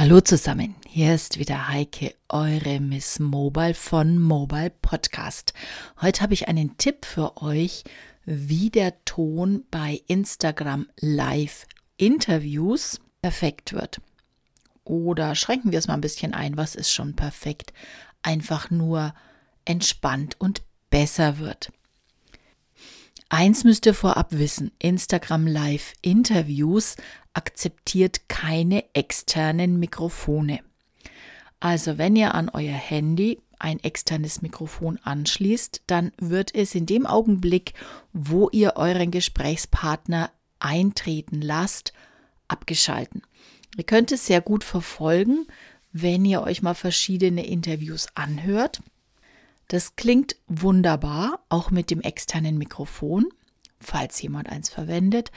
Hallo 0.00 0.20
zusammen, 0.20 0.76
hier 0.86 1.12
ist 1.12 1.40
wieder 1.40 1.66
Heike, 1.66 2.14
eure 2.28 2.78
Miss 2.78 3.18
Mobile 3.18 3.74
von 3.74 4.16
Mobile 4.16 4.70
Podcast. 4.70 5.52
Heute 6.00 6.22
habe 6.22 6.34
ich 6.34 6.46
einen 6.46 6.78
Tipp 6.78 7.04
für 7.04 7.42
euch, 7.42 7.82
wie 8.24 8.70
der 8.70 9.04
Ton 9.06 9.64
bei 9.72 10.00
Instagram 10.06 10.86
Live 11.00 11.66
Interviews 11.96 13.00
perfekt 13.22 13.72
wird. 13.72 14.00
Oder 14.84 15.34
schränken 15.34 15.72
wir 15.72 15.80
es 15.80 15.88
mal 15.88 15.94
ein 15.94 16.00
bisschen 16.00 16.32
ein, 16.32 16.56
was 16.56 16.76
ist 16.76 16.92
schon 16.92 17.16
perfekt? 17.16 17.72
Einfach 18.22 18.70
nur 18.70 19.14
entspannt 19.64 20.36
und 20.38 20.62
besser 20.90 21.38
wird. 21.38 21.72
Eins 23.30 23.62
müsst 23.64 23.84
ihr 23.84 23.92
vorab 23.92 24.28
wissen, 24.30 24.70
Instagram 24.78 25.46
Live 25.46 25.92
Interviews 26.00 26.96
akzeptiert 27.34 28.28
keine 28.28 28.84
externen 28.94 29.78
Mikrofone. 29.78 30.60
Also 31.60 31.98
wenn 31.98 32.16
ihr 32.16 32.34
an 32.34 32.48
euer 32.48 32.72
Handy 32.72 33.40
ein 33.58 33.80
externes 33.80 34.40
Mikrofon 34.40 34.98
anschließt, 35.02 35.82
dann 35.86 36.12
wird 36.18 36.54
es 36.54 36.74
in 36.74 36.86
dem 36.86 37.04
Augenblick, 37.04 37.74
wo 38.14 38.48
ihr 38.50 38.76
euren 38.76 39.10
Gesprächspartner 39.10 40.30
eintreten 40.58 41.42
lasst, 41.42 41.92
abgeschalten. 42.46 43.22
Ihr 43.76 43.84
könnt 43.84 44.10
es 44.10 44.26
sehr 44.26 44.40
gut 44.40 44.64
verfolgen, 44.64 45.46
wenn 45.92 46.24
ihr 46.24 46.42
euch 46.42 46.62
mal 46.62 46.74
verschiedene 46.74 47.46
Interviews 47.46 48.06
anhört. 48.14 48.80
Das 49.68 49.96
klingt 49.96 50.36
wunderbar, 50.46 51.44
auch 51.50 51.70
mit 51.70 51.90
dem 51.90 52.00
externen 52.00 52.56
Mikrofon, 52.56 53.26
falls 53.78 54.20
jemand 54.20 54.48
eins 54.48 54.70
verwendet. 54.70 55.30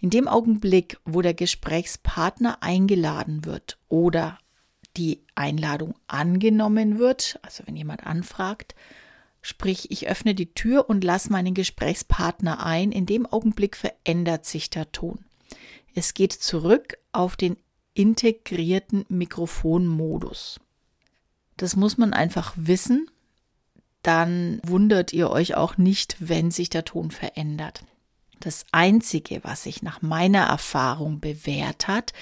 In 0.00 0.08
dem 0.08 0.26
Augenblick, 0.26 0.98
wo 1.04 1.20
der 1.20 1.34
Gesprächspartner 1.34 2.62
eingeladen 2.62 3.44
wird 3.44 3.78
oder 3.88 4.38
die 4.96 5.22
Einladung 5.34 5.94
angenommen 6.06 6.98
wird, 6.98 7.38
also 7.42 7.62
wenn 7.66 7.76
jemand 7.76 8.06
anfragt, 8.06 8.74
sprich 9.42 9.90
ich 9.90 10.08
öffne 10.08 10.34
die 10.34 10.54
Tür 10.54 10.88
und 10.88 11.04
lasse 11.04 11.30
meinen 11.30 11.52
Gesprächspartner 11.52 12.64
ein, 12.64 12.90
in 12.90 13.04
dem 13.04 13.26
Augenblick 13.26 13.76
verändert 13.76 14.46
sich 14.46 14.70
der 14.70 14.90
Ton. 14.92 15.26
Es 15.94 16.14
geht 16.14 16.32
zurück 16.32 16.96
auf 17.12 17.36
den 17.36 17.58
integrierten 17.92 19.04
Mikrofonmodus. 19.08 20.58
Das 21.56 21.76
muss 21.76 21.98
man 21.98 22.12
einfach 22.12 22.54
wissen, 22.56 23.08
dann 24.04 24.60
wundert 24.64 25.12
ihr 25.12 25.30
euch 25.30 25.56
auch 25.56 25.76
nicht, 25.76 26.16
wenn 26.20 26.50
sich 26.50 26.70
der 26.70 26.84
Ton 26.84 27.10
verändert. 27.10 27.84
Das 28.38 28.66
Einzige, 28.70 29.42
was 29.42 29.62
sich 29.62 29.82
nach 29.82 30.02
meiner 30.02 30.44
Erfahrung 30.44 31.20
bewährt 31.20 31.88
hat, 31.88 32.12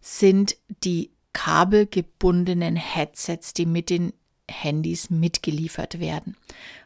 sind 0.00 0.56
die 0.82 1.12
kabelgebundenen 1.32 2.74
Headsets, 2.74 3.54
die 3.54 3.66
mit 3.66 3.88
den 3.88 4.12
Handys 4.50 5.10
mitgeliefert 5.10 6.00
werden. 6.00 6.36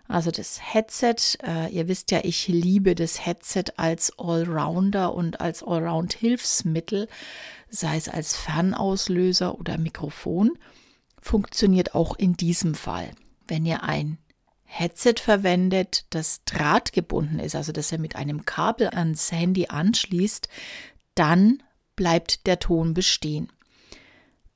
Also 0.08 0.30
das 0.30 0.60
Headset, 0.74 1.38
äh, 1.42 1.72
ihr 1.72 1.88
wisst 1.88 2.10
ja, 2.10 2.20
ich 2.22 2.48
liebe 2.48 2.94
das 2.94 3.24
Headset 3.24 3.64
als 3.78 4.18
Allrounder 4.18 5.14
und 5.14 5.40
als 5.40 5.62
Allround-Hilfsmittel, 5.62 7.08
sei 7.70 7.96
es 7.96 8.10
als 8.10 8.36
Fernauslöser 8.36 9.58
oder 9.58 9.78
Mikrofon, 9.78 10.58
funktioniert 11.18 11.94
auch 11.94 12.14
in 12.18 12.36
diesem 12.36 12.74
Fall. 12.74 13.12
Wenn 13.48 13.64
ihr 13.64 13.84
ein 13.84 14.18
Headset 14.74 15.16
verwendet, 15.18 16.06
das 16.08 16.44
drahtgebunden 16.46 17.38
ist, 17.40 17.54
also 17.54 17.72
dass 17.72 17.92
er 17.92 17.98
mit 17.98 18.16
einem 18.16 18.46
Kabel 18.46 18.88
ans 18.88 19.30
Handy 19.30 19.66
anschließt, 19.68 20.48
dann 21.14 21.62
bleibt 21.94 22.46
der 22.46 22.58
Ton 22.58 22.94
bestehen. 22.94 23.52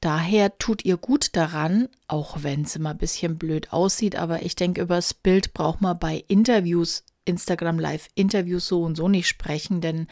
Daher 0.00 0.56
tut 0.56 0.86
ihr 0.86 0.96
gut 0.96 1.36
daran, 1.36 1.90
auch 2.08 2.42
wenn 2.42 2.62
es 2.62 2.76
immer 2.76 2.90
ein 2.90 2.98
bisschen 2.98 3.36
blöd 3.36 3.74
aussieht, 3.74 4.16
aber 4.16 4.42
ich 4.42 4.56
denke, 4.56 4.80
über 4.80 4.96
das 4.96 5.12
Bild 5.12 5.52
braucht 5.52 5.82
man 5.82 5.98
bei 5.98 6.24
Interviews, 6.28 7.04
Instagram 7.26 7.78
Live 7.78 8.08
Interviews 8.14 8.66
so 8.66 8.84
und 8.84 8.94
so 8.94 9.08
nicht 9.08 9.28
sprechen, 9.28 9.82
denn 9.82 10.06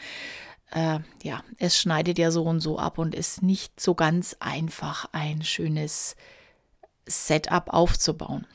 äh, 0.71 0.99
ja, 1.23 1.43
es 1.57 1.79
schneidet 1.79 2.19
ja 2.19 2.29
so 2.29 2.43
und 2.43 2.59
so 2.59 2.77
ab 2.77 2.99
und 2.99 3.15
ist 3.15 3.41
nicht 3.41 3.79
so 3.79 3.95
ganz 3.95 4.37
einfach, 4.39 5.09
ein 5.13 5.41
schönes 5.41 6.15
Setup 7.07 7.73
aufzubauen. 7.73 8.45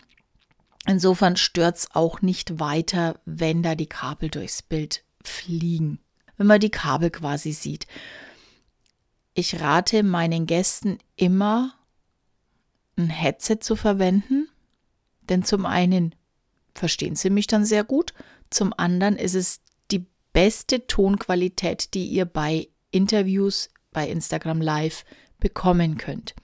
Insofern 0.87 1.37
stört 1.37 1.77
es 1.77 1.91
auch 1.93 2.23
nicht 2.23 2.59
weiter, 2.59 3.21
wenn 3.25 3.63
da 3.63 3.75
die 3.75 3.87
Kabel 3.87 4.31
durchs 4.31 4.63
Bild 4.63 5.05
fliegen. 5.23 6.01
Wenn 6.37 6.47
man 6.47 6.61
die 6.61 6.71
Kabel 6.71 7.11
quasi 7.11 7.53
sieht. 7.53 7.87
Ich 9.35 9.61
rate 9.61 10.03
meinen 10.03 10.47
Gästen 10.47 10.99
immer, 11.17 11.75
ein 12.97 13.11
Headset 13.11 13.59
zu 13.61 13.77
verwenden, 13.77 14.49
denn 15.29 15.45
zum 15.45 15.67
einen 15.67 16.15
verstehen 16.75 17.15
sie 17.15 17.31
mich 17.31 17.47
dann 17.47 17.65
sehr 17.65 17.85
gut, 17.85 18.13
zum 18.51 18.75
anderen 18.77 19.17
ist 19.17 19.35
es 19.35 19.61
die 19.91 20.07
beste 20.33 20.87
Tonqualität, 20.87 21.95
die 21.95 22.07
ihr 22.07 22.25
bei 22.25 22.69
Interviews 22.91 23.71
bei 23.93 24.09
Instagram 24.09 24.61
Live 24.61 25.05
bekommen 25.39 25.97
könnt. 25.97 26.35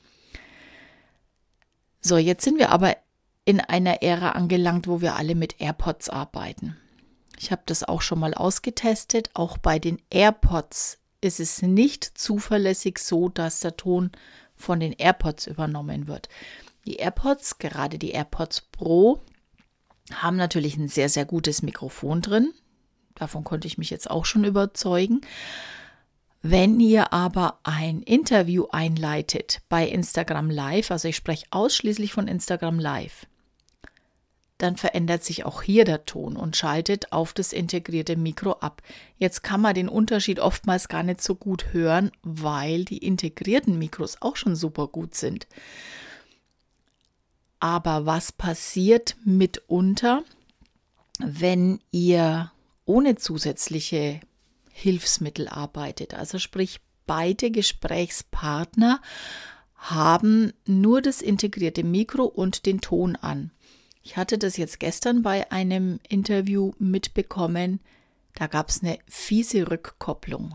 So, 2.01 2.17
jetzt 2.17 2.45
sind 2.45 2.59
wir 2.59 2.71
aber 2.71 2.97
in 3.47 3.61
einer 3.61 4.03
Ära 4.03 4.33
angelangt, 4.33 4.89
wo 4.89 5.01
wir 5.01 5.17
alle 5.17 5.35
mit 5.35 5.61
AirPods 5.61 6.11
arbeiten. 6.11 6.77
Ich 7.39 7.53
habe 7.53 7.63
das 7.65 7.85
auch 7.85 8.03
schon 8.03 8.19
mal 8.19 8.35
ausgetestet. 8.35 9.31
Auch 9.35 9.57
bei 9.57 9.79
den 9.79 10.03
AirPods 10.11 10.99
ist 11.21 11.41
es 11.41 11.63
nicht 11.63 12.05
zuverlässig 12.05 12.99
so, 12.99 13.29
dass 13.29 13.61
der 13.61 13.77
Ton 13.77 14.11
von 14.57 14.81
den 14.81 14.93
AirPods 14.93 15.47
übernommen 15.47 16.09
wird. 16.09 16.29
Die 16.87 16.97
AirPods, 16.97 17.59
gerade 17.59 17.99
die 17.99 18.11
AirPods 18.11 18.63
Pro, 18.73 19.23
haben 20.13 20.37
natürlich 20.37 20.77
ein 20.77 20.89
sehr, 20.89 21.09
sehr 21.09 21.25
gutes 21.25 21.63
Mikrofon 21.63 22.23
drin. 22.23 22.53
Davon 23.15 23.45
konnte 23.45 23.67
ich 23.67 23.79
mich 23.79 23.91
jetzt 23.91 24.11
auch 24.11 24.25
schon 24.25 24.45
überzeugen. 24.45 25.21
Wenn 26.43 26.79
ihr 26.81 27.13
aber 27.13 27.59
ein 27.65 28.03
Interview 28.03 28.67
einleitet 28.71 29.63
bei 29.69 29.87
Instagram 29.87 30.51
Live, 30.51 30.91
also 30.91 31.09
ich 31.09 31.17
spreche 31.17 31.47
ausschließlich 31.51 32.13
von 32.13 32.29
Instagram 32.29 32.79
Live, 32.79 33.27
dann 34.59 34.77
verändert 34.77 35.23
sich 35.23 35.45
auch 35.45 35.63
hier 35.63 35.85
der 35.85 36.07
Ton 36.07 36.37
und 36.37 36.57
schaltet 36.57 37.13
auf 37.13 37.33
das 37.33 37.53
integrierte 37.53 38.17
Mikro 38.17 38.53
ab. 38.53 38.83
Jetzt 39.19 39.43
kann 39.43 39.61
man 39.61 39.75
den 39.75 39.89
Unterschied 39.89 40.41
oftmals 40.41 40.89
gar 40.89 41.03
nicht 41.03 41.21
so 41.21 41.35
gut 41.35 41.73
hören, 41.73 42.11
weil 42.23 42.85
die 42.85 42.99
integrierten 42.99 43.79
Mikros 43.79 44.23
auch 44.23 44.37
schon 44.37 44.57
super 44.57 44.89
gut 44.89 45.15
sind. 45.15 45.47
Aber 47.61 48.07
was 48.07 48.33
passiert 48.33 49.17
mitunter, 49.25 50.23
wenn 51.19 51.81
ihr 51.91 52.53
ohne 52.85 53.17
zusätzliche 53.17 54.21
Hilfsmittel 54.73 55.49
arbeitet? 55.49 56.15
Also 56.15 56.39
sprich, 56.39 56.81
beide 57.07 57.51
Gesprächspartner 57.51 59.01
haben 59.75 60.53
nur 60.67 61.03
das 61.03 61.23
integrierte 61.23 61.85
Mikro 61.85 62.25
und 62.25 62.67
den 62.67 62.81
Ton 62.81 63.17
an. 63.17 63.51
Ich 64.07 64.17
hatte 64.17 64.39
das 64.39 64.57
jetzt 64.57 64.79
gestern 64.79 65.23
bei 65.23 65.51
einem 65.51 65.99
Interview 66.09 66.71
mitbekommen. 66.79 67.81
Da 68.37 68.47
gab 68.47 68.69
es 68.69 68.81
eine 68.81 69.01
fiese 69.09 69.69
Rückkopplung. 69.69 70.55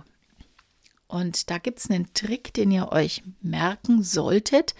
Und 1.07 1.49
da 1.49 1.57
gibt 1.57 1.79
es 1.79 1.89
einen 1.89 2.13
Trick, 2.13 2.53
den 2.53 2.71
ihr 2.71 2.93
euch 2.93 3.23
merken 3.41 4.03
solltet, 4.03 4.73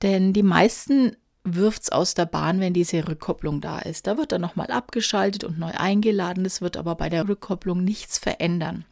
denn 0.00 0.32
die 0.32 0.44
meisten 0.44 1.16
wirft 1.42 1.82
es 1.82 1.88
aus 1.88 2.14
der 2.14 2.26
Bahn, 2.26 2.60
wenn 2.60 2.72
diese 2.72 3.08
Rückkopplung 3.08 3.60
da 3.60 3.80
ist. 3.80 4.06
Da 4.06 4.16
wird 4.16 4.30
dann 4.30 4.42
nochmal 4.42 4.70
abgeschaltet 4.70 5.42
und 5.42 5.58
neu 5.58 5.72
eingeladen. 5.72 6.44
Es 6.44 6.60
wird 6.60 6.76
aber 6.76 6.94
bei 6.94 7.08
der 7.08 7.28
Rückkopplung 7.28 7.82
nichts 7.82 8.16
verändern, 8.16 8.84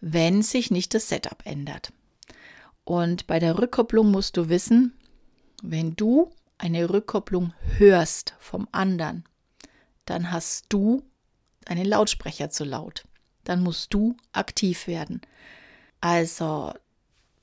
wenn 0.00 0.40
sich 0.40 0.70
nicht 0.70 0.94
das 0.94 1.10
Setup 1.10 1.42
ändert. 1.44 1.92
Und 2.82 3.26
bei 3.26 3.38
der 3.40 3.58
Rückkopplung 3.58 4.10
musst 4.10 4.38
du 4.38 4.48
wissen, 4.48 4.94
wenn 5.62 5.96
du 5.96 6.30
eine 6.58 6.90
Rückkopplung 6.90 7.52
hörst 7.76 8.34
vom 8.38 8.68
anderen, 8.72 9.24
dann 10.04 10.32
hast 10.32 10.66
du 10.68 11.02
einen 11.66 11.84
Lautsprecher 11.84 12.50
zu 12.50 12.64
laut. 12.64 13.04
Dann 13.44 13.62
musst 13.62 13.92
du 13.92 14.16
aktiv 14.32 14.86
werden. 14.86 15.20
Also 16.00 16.72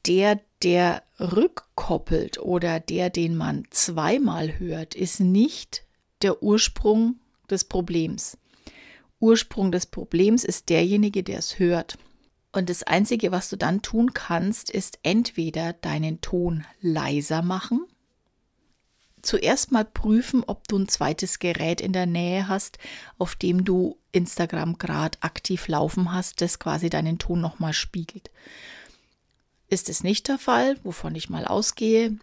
der, 0.05 0.41
der 0.63 1.03
rückkoppelt 1.19 2.39
oder 2.39 2.79
der, 2.79 3.09
den 3.09 3.35
man 3.35 3.65
zweimal 3.69 4.59
hört, 4.59 4.95
ist 4.95 5.19
nicht 5.19 5.85
der 6.21 6.43
Ursprung 6.43 7.19
des 7.49 7.65
Problems. 7.65 8.37
Ursprung 9.19 9.71
des 9.71 9.85
Problems 9.85 10.43
ist 10.43 10.69
derjenige, 10.69 11.23
der 11.23 11.39
es 11.39 11.59
hört. 11.59 11.97
Und 12.51 12.69
das 12.69 12.83
Einzige, 12.83 13.31
was 13.31 13.49
du 13.49 13.55
dann 13.55 13.81
tun 13.81 14.13
kannst, 14.13 14.69
ist 14.69 14.99
entweder 15.03 15.73
deinen 15.73 16.21
Ton 16.21 16.65
leiser 16.81 17.41
machen 17.41 17.87
zuerst 19.23 19.71
mal 19.71 19.85
prüfen, 19.85 20.43
ob 20.45 20.67
du 20.67 20.77
ein 20.77 20.87
zweites 20.87 21.39
Gerät 21.39 21.81
in 21.81 21.93
der 21.93 22.05
Nähe 22.05 22.47
hast, 22.47 22.77
auf 23.17 23.35
dem 23.35 23.63
du 23.63 23.97
Instagram 24.11 24.77
gerade 24.77 25.17
aktiv 25.21 25.67
laufen 25.67 26.13
hast, 26.13 26.41
das 26.41 26.59
quasi 26.59 26.89
deinen 26.89 27.17
Ton 27.17 27.41
nochmal 27.41 27.73
spiegelt. 27.73 28.29
ist 29.69 29.89
es 29.89 30.03
nicht 30.03 30.27
der 30.27 30.37
Fall, 30.37 30.77
wovon 30.83 31.15
ich 31.15 31.31
mal 31.31 31.45
ausgehe, 31.45 32.15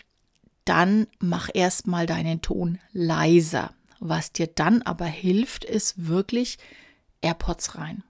dann 0.65 1.09
mach 1.19 1.49
erstmal 1.53 2.07
deinen 2.07 2.43
Ton 2.43 2.79
leiser. 2.93 3.75
Was 3.99 4.33
dir 4.33 4.47
dann 4.47 4.83
aber 4.83 5.07
hilft, 5.07 5.65
ist 5.65 6.07
wirklich 6.07 6.59
AirPods 7.23 7.77
rein. 7.77 8.05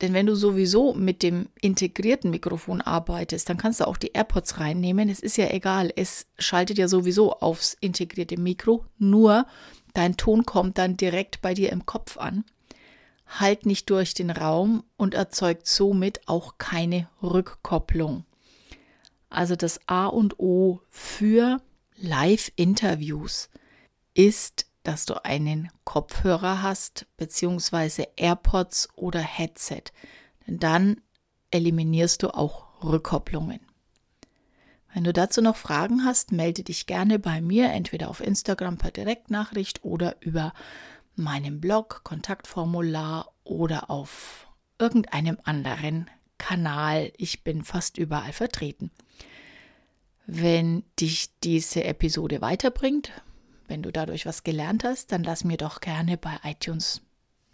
Denn 0.00 0.14
wenn 0.14 0.26
du 0.26 0.34
sowieso 0.34 0.94
mit 0.94 1.22
dem 1.22 1.48
integrierten 1.60 2.30
Mikrofon 2.30 2.80
arbeitest, 2.80 3.48
dann 3.48 3.58
kannst 3.58 3.80
du 3.80 3.86
auch 3.86 3.98
die 3.98 4.12
AirPods 4.12 4.58
reinnehmen. 4.58 5.08
Es 5.10 5.20
ist 5.20 5.36
ja 5.36 5.50
egal, 5.50 5.92
es 5.94 6.26
schaltet 6.38 6.78
ja 6.78 6.88
sowieso 6.88 7.34
aufs 7.34 7.76
integrierte 7.80 8.38
Mikro, 8.38 8.86
nur 8.98 9.46
dein 9.92 10.16
Ton 10.16 10.46
kommt 10.46 10.78
dann 10.78 10.96
direkt 10.96 11.42
bei 11.42 11.52
dir 11.52 11.70
im 11.70 11.84
Kopf 11.84 12.16
an, 12.16 12.44
halt 13.26 13.66
nicht 13.66 13.90
durch 13.90 14.14
den 14.14 14.30
Raum 14.30 14.84
und 14.96 15.14
erzeugt 15.14 15.66
somit 15.66 16.20
auch 16.26 16.56
keine 16.56 17.08
Rückkopplung. 17.22 18.24
Also 19.28 19.54
das 19.54 19.80
A 19.86 20.06
und 20.06 20.40
O 20.40 20.80
für 20.88 21.60
Live-Interviews 21.96 23.50
ist 24.14 24.66
dass 24.82 25.06
du 25.06 25.24
einen 25.24 25.70
Kopfhörer 25.84 26.62
hast, 26.62 27.06
beziehungsweise 27.16 28.08
AirPods 28.16 28.88
oder 28.96 29.20
Headset. 29.20 29.84
Denn 30.46 30.58
dann 30.58 31.00
eliminierst 31.50 32.22
du 32.22 32.34
auch 32.34 32.82
Rückkopplungen. 32.82 33.60
Wenn 34.92 35.04
du 35.04 35.12
dazu 35.12 35.40
noch 35.40 35.56
Fragen 35.56 36.04
hast, 36.04 36.32
melde 36.32 36.64
dich 36.64 36.86
gerne 36.86 37.18
bei 37.18 37.40
mir, 37.40 37.70
entweder 37.70 38.08
auf 38.08 38.20
Instagram 38.20 38.78
per 38.78 38.90
Direktnachricht 38.90 39.84
oder 39.84 40.16
über 40.20 40.52
meinen 41.14 41.60
Blog, 41.60 42.00
Kontaktformular 42.02 43.32
oder 43.44 43.90
auf 43.90 44.48
irgendeinem 44.78 45.38
anderen 45.44 46.10
Kanal. 46.38 47.12
Ich 47.16 47.44
bin 47.44 47.62
fast 47.62 47.98
überall 47.98 48.32
vertreten. 48.32 48.90
Wenn 50.26 50.84
dich 50.98 51.38
diese 51.40 51.84
Episode 51.84 52.40
weiterbringt, 52.40 53.12
wenn 53.70 53.82
du 53.82 53.90
dadurch 53.92 54.26
was 54.26 54.42
gelernt 54.42 54.84
hast, 54.84 55.12
dann 55.12 55.22
lass 55.22 55.44
mir 55.44 55.56
doch 55.56 55.80
gerne 55.80 56.16
bei 56.16 56.36
iTunes 56.42 57.00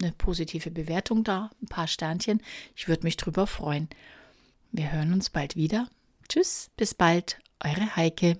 eine 0.01 0.11
positive 0.11 0.71
Bewertung 0.71 1.23
da, 1.23 1.49
ein 1.61 1.67
paar 1.67 1.87
Sternchen. 1.87 2.41
Ich 2.75 2.87
würde 2.87 3.03
mich 3.03 3.17
drüber 3.17 3.47
freuen. 3.47 3.87
Wir 4.71 4.91
hören 4.91 5.13
uns 5.13 5.29
bald 5.29 5.55
wieder. 5.55 5.87
Tschüss, 6.27 6.69
bis 6.75 6.93
bald, 6.93 7.39
eure 7.63 7.95
Heike. 7.95 8.37